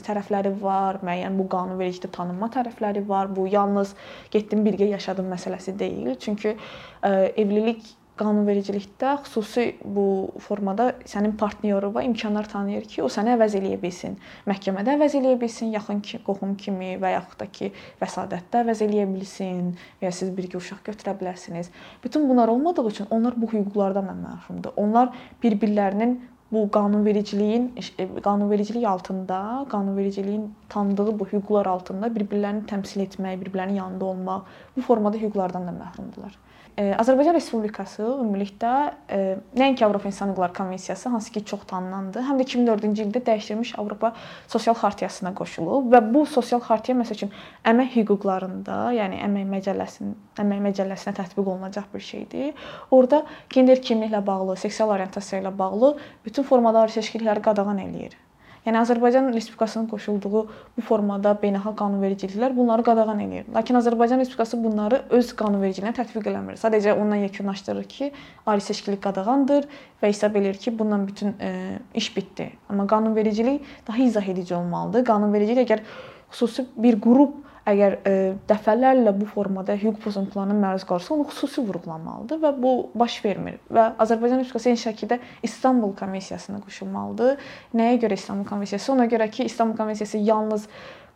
tərəfləri 0.02 0.50
var, 0.60 0.98
müəyyən 1.06 1.36
bu 1.38 1.46
qanunvericilikdə 1.50 2.10
tanınma 2.16 2.48
tərəfləri 2.54 3.04
var. 3.08 3.30
Bu 3.34 3.46
yalnız 3.50 3.94
getdim 4.34 4.64
birgə 4.66 4.88
yaşadım 4.90 5.28
məsələsi 5.30 5.76
deyil. 5.78 6.16
Çünki 6.20 6.54
ə, 6.54 6.58
e, 7.02 7.12
evlilik 7.42 7.84
qanunvericilikdə 8.18 9.16
xüsusi 9.24 9.64
bu 9.82 10.04
formada 10.42 10.90
sənin 11.08 11.34
partnyoruna 11.38 12.04
imkanlar 12.06 12.46
tanıyır 12.50 12.84
ki, 12.90 13.02
o 13.02 13.08
səni 13.10 13.32
əvəz 13.34 13.56
eləyə 13.58 13.78
bilsin. 13.82 14.14
Məhkəmədə 14.46 14.94
əvəz 14.94 15.16
eləyə 15.18 15.38
bilsin, 15.40 15.72
yaxın 15.74 16.02
ki, 16.06 16.20
qohum 16.26 16.54
kimi 16.60 16.94
və 17.02 17.14
yaxud 17.16 17.40
da 17.42 17.48
ki, 17.58 17.72
vəsadətdə 18.02 18.62
əvəz 18.62 18.84
eləyə 18.86 19.08
bilsin 19.10 19.72
və 20.00 20.08
ya 20.08 20.12
siz 20.14 20.30
birgə 20.36 20.60
uşaq 20.60 20.84
götürə 20.86 21.16
bilərsiniz. 21.18 21.72
Bütün 22.04 22.28
bunlar 22.28 22.54
olmadığı 22.54 22.86
üçün 22.92 23.10
onlar 23.10 23.34
bu 23.40 23.50
hüquqlardan 23.50 24.06
məhrumdur. 24.14 24.76
Onlar 24.76 25.10
bir-birlərinin 25.42 26.20
bu 26.54 26.70
qanunvericiliyin 26.70 27.72
e, 27.98 28.08
qanunvericilik 28.22 28.86
altında, 28.86 29.66
qanunvericiliyin 29.70 30.54
tanıdığı 30.68 31.18
bu 31.18 31.26
hüquqlar 31.26 31.68
altında 31.68 32.10
bir-birlərini 32.16 32.66
təmsil 32.70 33.04
etmək, 33.08 33.40
bir-birlərinin 33.42 33.82
yanında 33.82 34.04
olmaq 34.04 34.58
bu 34.76 34.82
formada 34.82 35.16
hüquqlardan 35.16 35.66
da 35.66 35.76
məhrumdular. 35.82 36.38
Azərbaycan 36.74 37.36
Respublikası 37.36 38.02
ümumilikdə 38.02 38.70
nəinki 39.54 39.84
Avropa 39.86 40.08
İnsan 40.10 40.32
Hüquqları 40.32 40.52
Konvensiyası, 40.52 41.08
hansı 41.08 41.30
ki 41.32 41.44
çox 41.46 41.60
tanınandır, 41.70 42.24
həm 42.26 42.40
də 42.40 42.46
2004-cü 42.48 43.04
ildə 43.04 43.22
dəyişdirilmiş 43.28 43.76
Avropa 43.78 44.10
Sosial 44.50 44.74
Xartiyasına 44.80 45.30
qoşulub 45.38 45.86
və 45.94 46.00
bu 46.14 46.24
sosial 46.26 46.62
xartiya 46.66 46.98
məsəl 46.98 47.20
üçün 47.20 47.30
əmək 47.70 47.94
hüquqlarında, 48.00 48.78
yəni 48.98 49.22
əmək 49.22 49.46
məcəlləsinin 49.52 50.16
əmək 50.42 50.62
məcəlləsinə 50.64 51.14
tətbiq 51.14 51.46
olunacaq 51.46 51.86
bir 51.94 52.02
şeydir. 52.02 52.66
Orda 52.90 53.22
gender 53.54 53.78
kimliklə 53.78 54.18
bağlı, 54.26 54.56
seksual 54.58 54.90
orientasiya 54.96 55.44
ilə 55.44 55.52
bağlı 55.58 55.94
bütün 56.24 56.43
formalar 56.46 56.92
seçkilikləri 56.94 57.42
qadağan 57.44 57.80
eləyir. 57.82 58.14
Yəni 58.64 58.78
Azərbaycan 58.80 59.26
Respublikasının 59.34 59.90
qoşulduğu 59.90 60.40
bu 60.76 60.82
formada 60.88 61.34
beynəlxalq 61.42 61.76
qanunvericiliklər 61.76 62.54
bunları 62.56 62.84
qadağan 62.86 63.18
eləyir. 63.20 63.44
Lakin 63.52 63.76
Azərbaycan 63.76 64.22
Respublikası 64.22 64.56
bunları 64.62 65.02
öz 65.18 65.32
qanunvericiliyinə 65.36 65.92
tətbiq 65.98 66.30
eləmir. 66.32 66.56
Sadəcə 66.56 66.94
ondan 66.96 67.20
yekunlaşdırır 67.26 67.84
ki, 67.92 68.10
ali 68.46 68.64
seçkilik 68.64 69.02
qadağandır 69.04 69.68
və 70.00 70.08
hesab 70.08 70.40
edir 70.40 70.56
ki, 70.56 70.72
bununla 70.78 71.06
bütün 71.06 71.36
e, 71.40 71.78
iş 71.94 72.16
bitdi. 72.16 72.48
Amma 72.70 72.86
qanunvericilik 72.86 73.60
daha 73.88 74.02
izah 74.02 74.32
edici 74.32 74.56
olmalıdır. 74.56 75.04
Qanunvericilik 75.12 75.68
əgər 75.68 75.84
xüsusi 76.32 76.64
bir 76.76 77.00
qrup 77.04 77.36
əgər 77.68 77.96
e, 78.04 78.14
dəfələrlə 78.48 79.12
bu 79.16 79.28
formada 79.28 79.76
hüquq 79.80 80.00
pozuntularına 80.04 80.56
məruz 80.58 80.84
qalırsa, 80.88 81.14
onu 81.14 81.28
xüsusi 81.30 81.64
vurğulanmalıdır 81.64 82.42
və 82.42 82.50
bu 82.60 82.72
baş 82.94 83.20
vermir. 83.24 83.60
Və 83.72 83.86
Azərbaycan 84.04 84.42
Respublikası 84.42 84.72
eyni 84.72 84.82
şəkildə 84.82 85.20
İstanbul 85.42 85.94
Konvensiyasına 85.98 86.60
qoşulmalıdır. 86.66 87.38
Nəyə 87.76 88.00
görə 88.04 88.18
İstanbul 88.20 88.48
Konvensiyası? 88.48 88.92
Ona 88.92 89.06
görə 89.12 89.30
ki, 89.30 89.48
İstanbul 89.48 89.76
Konvensiyası 89.80 90.20
yalnız 90.20 90.68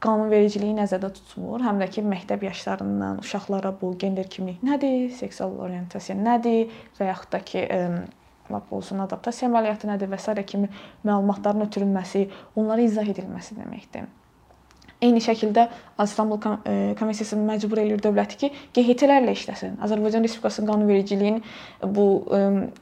qanunvericiliyi 0.05 0.76
nəzərdə 0.78 1.11
tutmur, 1.17 1.62
həm 1.67 1.81
də 1.83 1.88
ki, 1.90 2.05
məktəb 2.07 2.45
yaşlarından 2.47 3.19
uşaqlara 3.25 3.73
bu 3.81 3.90
gender 3.99 4.28
kimlik 4.31 4.62
nədir, 4.62 5.11
seksual 5.19 5.57
orientasiya 5.67 6.14
nədir 6.19 6.71
və 7.00 7.11
yaxud 7.11 7.33
da 7.35 7.40
ki, 7.43 7.64
lap 8.49 8.71
olsun 8.73 9.02
adaptasiya 9.05 9.50
əməliyyatı 9.50 9.90
nədir 9.90 10.12
və 10.12 10.21
s. 10.23 10.37
kimi 10.47 10.71
məlumatların 11.05 11.67
ötürülməsi, 11.67 12.28
onlara 12.57 12.87
izah 12.87 13.11
edilməsi 13.11 13.59
deməkdir. 13.59 14.07
Eyni 14.99 15.21
şəkildə 15.23 15.69
İstanbul 16.02 16.40
Konvensiyası 16.43 17.37
məcbur 17.38 17.78
eləyir 17.78 18.00
dövləti 18.02 18.38
ki, 18.40 18.49
QHT-lərlə 18.75 19.31
işləsin. 19.37 19.76
Azərbaycan 19.87 20.26
Respublikasının 20.26 20.73
qanunvericiliyinin 20.73 21.45
bu 21.95 22.07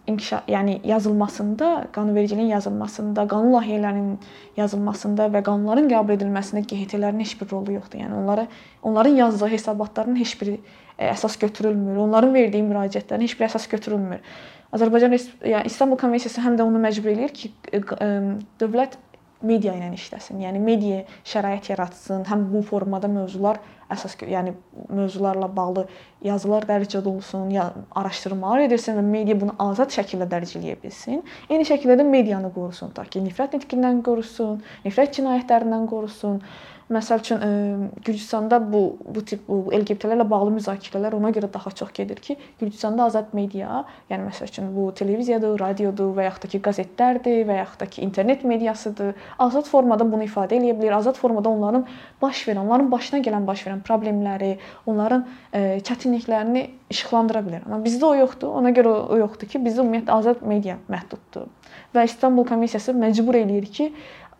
inkişaf, 0.08 0.48
yəni 0.48 0.78
yazılmasında, 0.88 1.90
qanunvericiliyin 1.92 2.48
yazılmasında, 2.54 3.26
qanun 3.28 3.52
layihələrinin 3.58 4.16
yazılmasında 4.56 5.28
və 5.36 5.44
qanunların 5.44 5.92
qəbul 5.92 6.16
edilməsində 6.16 6.64
QHT-lərin 6.64 7.20
heç 7.20 7.36
bir 7.40 7.52
rolu 7.52 7.76
yoxdur. 7.76 8.00
Yəni 8.06 8.16
onları 8.22 8.48
onların 8.82 9.20
yazdığı 9.20 9.52
hesabatların 9.52 10.16
heç 10.16 10.36
biri 10.40 10.58
əsas 10.96 11.36
götürülmür. 11.36 12.00
Onların 12.08 12.32
verdiyi 12.32 12.64
müraciətlərin 12.64 13.28
heç 13.28 13.36
bir 13.36 13.50
əsas 13.50 13.68
götürülmür. 13.68 14.24
Azərbaycan 14.72 15.12
yəni 15.44 15.68
İstanbul 15.68 16.00
Konvensiyası 16.00 16.40
həm 16.42 16.56
də 16.58 16.64
onu 16.64 16.80
məcbur 16.82 17.12
eləyir 17.12 17.32
ki, 17.36 17.52
dövlət 18.60 18.96
media 19.46 19.74
ilə 19.76 19.92
işləsin. 19.96 20.42
Yəni 20.42 20.60
media 20.62 21.04
şərait 21.26 21.70
yaratsın, 21.70 22.26
həm 22.28 22.48
bu 22.52 22.62
formada 22.66 23.08
mövzular 23.10 23.60
əsas 23.92 24.16
yəni 24.26 24.54
mövzularla 24.90 25.48
bağlı 25.56 25.86
yazılar 26.26 26.66
dərc 26.66 26.98
olunsun, 26.98 27.50
ya 27.54 27.68
araşdırmalar 27.94 28.66
edilsin 28.66 28.98
və 28.98 29.04
media 29.06 29.36
bunu 29.40 29.54
azad 29.62 29.94
şəkildə 29.94 30.26
dərc 30.30 30.56
eləyə 30.58 30.78
bilsin. 30.82 31.22
Eyni 31.50 31.66
şəkildə 31.68 32.00
də 32.00 32.06
medianı 32.08 32.50
qorusun, 32.54 32.90
ta 32.96 33.06
ki, 33.06 33.22
nifrət 33.28 33.54
nitqindən 33.58 34.02
qorusun, 34.06 34.58
nifrət 34.86 35.20
cinayətlərindən 35.20 35.86
qorusun. 35.90 36.40
Məsəl 36.86 37.18
üçün 37.18 37.40
e, 37.42 37.48
Gürcüstanda 38.04 38.60
bu 38.72 38.80
bu 39.14 39.22
tip 39.26 39.48
bu 39.48 39.56
LGBT-lərlə 39.74 40.22
bağlı 40.30 40.52
müzakirələr 40.54 41.16
ona 41.18 41.32
görə 41.34 41.48
daha 41.52 41.70
çox 41.70 41.90
gedir 41.92 42.20
ki, 42.22 42.36
Gürcüstanda 42.60 43.08
azad 43.10 43.32
media, 43.34 43.80
yəni 44.10 44.28
məsəl 44.28 44.46
üçün 44.46 44.68
bu 44.76 44.84
televiziyadır, 44.94 45.58
radiodur 45.60 46.12
və 46.14 46.28
yaxud 46.28 46.46
da 46.46 46.50
ki, 46.52 46.60
qəzetlərdir 46.68 47.42
və 47.48 47.58
yaxud 47.58 47.80
da 47.82 47.88
ki, 47.90 48.04
internet 48.06 48.44
mediasıdır. 48.46 49.16
Azad 49.42 49.66
formada 49.66 50.06
bunu 50.12 50.28
ifadə 50.28 50.60
edə 50.60 50.76
bilər. 50.78 50.94
Azad 51.00 51.18
formada 51.18 51.50
onların 51.50 51.88
baş 52.22 52.44
verən, 52.46 52.62
onların 52.62 52.92
başına 52.92 53.22
gələn 53.26 53.50
baş 53.50 53.66
verən 53.66 53.82
problemləri, 53.82 54.52
onların 54.86 55.26
e, 55.52 55.64
çətinliklərini 55.90 56.68
işıqlandıra 56.94 57.42
bilər. 57.48 57.66
Amma 57.66 57.80
bizdə 57.82 58.06
o 58.06 58.14
yoxdur. 58.14 58.54
Ona 58.60 58.70
görə 58.70 58.94
o 59.10 59.18
yoxdur 59.24 59.50
ki, 59.50 59.58
bizdə 59.64 59.82
ümumiyyətlə 59.82 60.20
azad 60.20 60.46
media 60.46 60.78
məhduddur. 60.92 61.50
Və 61.94 62.04
İstanbul 62.06 62.46
Konvensiyası 62.46 62.94
məcbur 62.94 63.40
eləyir 63.40 63.66
ki, 63.74 63.90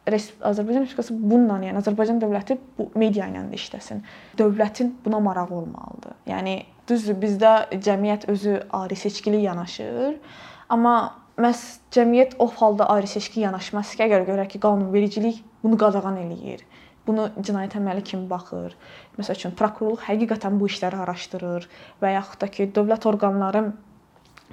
Azərbaycan 0.07 0.85
Respublikası 0.85 1.17
bununla, 1.19 1.59
yəni 1.67 1.81
Azərbaycan 1.81 2.21
dövləti 2.23 2.57
bu 2.79 2.89
media 2.95 3.27
ilə 3.27 3.43
də 3.51 3.59
işləsin. 3.59 4.05
Dövlətin 4.39 4.93
buna 5.05 5.19
marağı 5.21 5.51
olmalıdır. 5.59 6.15
Yəni 6.31 6.61
düzdür, 6.89 7.19
bizdə 7.23 7.53
cəmiyyət 7.75 8.29
özü 8.31 8.61
ayrı 8.79 8.99
seçkili 9.01 9.43
yanaşır, 9.43 10.19
amma 10.71 10.97
məhz 11.43 11.65
cəmiyyət 11.97 12.37
o 12.39 12.47
halda 12.61 12.89
ayrı 12.95 13.11
seçki 13.11 13.43
yanaşmaz 13.43 13.97
ki, 13.97 14.05
əgər 14.07 14.29
görək 14.31 14.55
ki, 14.55 14.63
qanunvericilik 14.63 15.43
bunu 15.65 15.79
qadağan 15.81 16.21
eləyir. 16.23 16.63
Bunu 17.07 17.29
cinayət 17.39 17.77
əməli 17.79 18.03
kimi 18.07 18.27
baxır. 18.31 18.73
Məsəl 19.19 19.39
üçün 19.39 19.53
prokurorluq 19.59 20.07
həqiqətən 20.09 20.57
bu 20.59 20.67
işləri 20.71 20.99
araşdırır 21.03 21.69
və 22.03 22.15
yaxud 22.17 22.41
da 22.43 22.49
ki, 22.51 22.71
dövlət 22.75 23.07
orqanları 23.11 23.69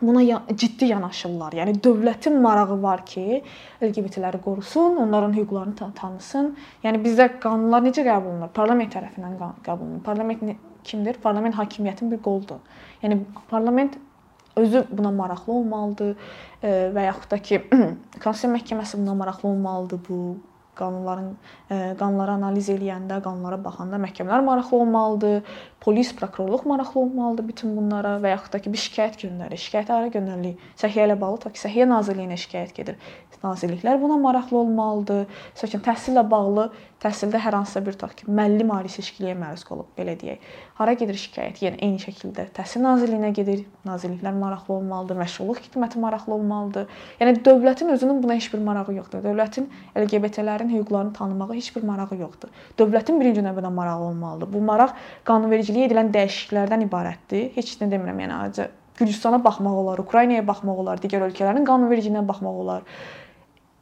buna 0.08 0.22
ciddi 0.56 0.92
yanaşırlar. 0.92 1.56
Yəni 1.60 1.76
dövlətin 1.84 2.40
marağı 2.44 2.78
var 2.84 3.06
ki, 3.06 3.42
LGBT-ləri 3.82 4.42
qorusun, 4.44 4.98
onların 5.04 5.34
hüquqlarını 5.38 5.76
tan 5.80 5.92
tanısın. 5.98 6.54
Yəni 6.84 7.02
bizdə 7.04 7.30
qanunlar 7.44 7.84
necə 7.86 8.06
qəbul 8.08 8.36
olunur? 8.36 8.54
Parlament 8.56 8.94
tərəfindən 8.96 9.38
qəbul 9.66 9.86
olunur. 9.88 10.02
Parlament 10.06 10.56
kimdir? 10.84 11.20
Parlament 11.24 11.56
hakimiyyətin 11.60 12.12
bir 12.12 12.24
qoludur. 12.24 12.62
Yəni 13.04 13.22
parlament 13.50 13.98
özü 14.56 14.86
buna 14.92 15.12
maraqlı 15.12 15.54
olmalıdır 15.54 16.16
və 16.64 17.06
yaxud 17.08 17.32
da 17.32 17.38
ki, 17.38 17.62
Konstitusiya 18.24 18.54
Məhkəməsi 18.54 19.00
buna 19.02 19.16
maraqlı 19.18 19.50
olmalıdır 19.50 20.00
bu 20.10 20.20
qanunların 20.78 21.34
qanunları 22.00 22.38
analiz 22.38 22.70
eləyəndə, 22.74 23.20
qanunlara 23.26 23.58
baxanda 23.64 24.00
məhkəmələr 24.04 24.46
maraqlı 24.46 24.78
olmalıdır, 24.78 25.42
polis, 25.82 26.14
prokurorluq 26.16 26.66
maraqlı 26.70 27.02
olmalıdır 27.02 27.48
bütün 27.48 27.76
bunlara 27.78 28.16
və 28.24 28.36
yaxud 28.36 28.54
da 28.54 28.62
ki, 28.64 28.72
bir 28.74 28.82
şikayət 28.86 29.20
göndərir. 29.26 29.60
Şikayət 29.60 29.92
hara 29.94 30.08
göndərilir? 30.14 30.56
Səhiyyə 30.80 31.10
ilə 31.10 31.20
bağlı 31.20 31.42
tutaq 31.42 31.58
ki, 31.58 31.64
Səhiyyə 31.66 31.90
Nazirliyinə 31.92 32.40
şikayət 32.40 32.74
gedir. 32.78 33.00
Nazirliklər 33.44 33.98
buna 34.00 34.16
maraqlı 34.24 34.56
olmalıdır. 34.58 35.26
Məsələn, 35.58 35.82
təhsillə 35.84 36.22
bağlı 36.32 36.70
təhsildə 37.04 37.42
hər 37.44 37.58
hansısa 37.58 37.82
bir 37.84 37.98
tutaq 37.98 38.14
ki, 38.22 38.28
müəllim 38.32 38.70
ali 38.72 38.88
seçkiliyə 38.88 39.34
məruz 39.36 39.66
qalıb, 39.68 39.90
belə 39.98 40.14
deyək. 40.22 40.46
Hara 40.78 40.94
gedir 40.96 41.20
şikayət? 41.20 41.60
Yəni 41.66 41.82
eyni 41.84 42.00
şəkildə 42.00 42.46
Təhsil 42.56 42.86
Nazirliyinə 42.86 43.34
gedir. 43.36 43.66
Nazirliklər 43.84 44.38
maraqlı 44.40 44.78
olmalıdır, 44.78 45.20
məşğulluq 45.20 45.60
xidməti 45.66 46.00
maraqlı 46.00 46.38
olmalıdır. 46.38 46.88
Yəni 47.20 47.44
dövlətin 47.44 47.92
özünün 47.98 48.24
buna 48.24 48.40
heç 48.40 48.48
bir 48.54 48.64
marağı 48.64 48.96
yoxdur. 48.96 49.20
Dövlətin 49.28 49.68
LGBT-lərin 50.64 50.80
hüquqlarını 50.80 51.14
tanımağa 51.14 51.54
heç 51.54 51.76
bir 51.76 51.84
marağı 51.84 52.18
yoxdur. 52.20 52.50
Dövlətin 52.80 53.20
birinci 53.20 53.42
növbədə 53.42 53.70
marağı 53.74 54.00
olmalıdır. 54.10 54.54
Bu 54.54 54.62
maraq 54.62 54.94
qanunverici 55.26 55.74
nazirliyə 55.74 55.90
edilən 55.90 56.12
dəyişikliklərdən 56.14 56.86
ibarətdir. 56.88 57.52
Heç 57.56 57.78
nə 57.82 57.90
demirəm, 57.90 58.22
yəni 58.24 58.34
ancaq 58.38 58.80
Gürcüstana 58.94 59.44
baxmaq 59.44 59.74
olar, 59.74 59.98
Ukraynaya 59.98 60.46
baxmaq 60.46 60.78
olar, 60.78 61.00
digər 61.02 61.24
ölkələrin 61.26 61.66
qanunvericiliyinə 61.66 62.28
baxmaq 62.28 62.60
olar. 62.62 62.84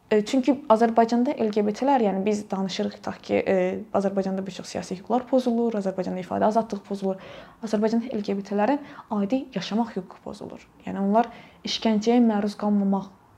E, 0.08 0.22
çünki 0.24 0.54
Azərbaycanda 0.72 1.36
LGBT-lər, 1.36 2.06
yəni 2.08 2.24
biz 2.24 2.46
danışırıq 2.52 2.96
tutaq 2.96 3.20
ki, 3.20 3.42
e, 3.44 3.56
Azərbaycanda 3.94 4.46
bir 4.46 4.56
çox 4.56 4.72
siyasi 4.72 4.96
hüquqlar 5.02 5.28
pozulur, 5.28 5.76
Azərbaycanda 5.82 6.24
ifadə 6.24 6.48
azadlığı 6.48 6.80
pozulur. 6.88 7.20
Azərbaycanda 7.68 8.08
LGBT-lərin 8.16 8.80
adi 9.12 9.46
yaşamaq 9.56 9.92
hüququ 9.98 10.24
pozulur. 10.24 10.64
Yəni 10.88 11.04
onlar 11.04 11.28
işgəncəyə 11.68 12.24
məruz 12.24 12.56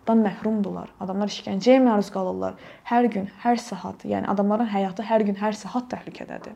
qalmamaqdan 0.03 0.23
məhrumdular. 0.23 0.89
Adamlar 0.99 1.29
işgəncəyə 1.31 1.79
məruz 1.83 2.11
qalırlar 2.11 2.55
hər 2.89 3.07
gün, 3.09 3.29
hər 3.43 3.57
saat. 3.57 4.03
Yəni 4.05 4.27
adamların 4.27 4.67
həyatı 4.67 5.03
hər 5.03 5.23
gün, 5.23 5.35
hər 5.35 5.53
saat 5.55 5.89
təhlükədədir. 5.91 6.55